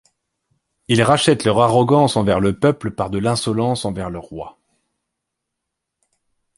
Ils 0.87 1.03
rachètent 1.03 1.43
leur 1.45 1.59
arrogance 1.61 2.15
envers 2.17 2.39
le 2.39 2.57
peuple 2.57 2.89
par 2.89 3.11
de 3.11 3.19
l’insolence 3.19 3.85
envers 3.85 4.09
le 4.09 4.17
roi. 4.17 4.57